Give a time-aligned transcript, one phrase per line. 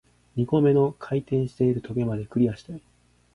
[0.35, 2.79] 二個目の回転している棘まで、クリアしたよ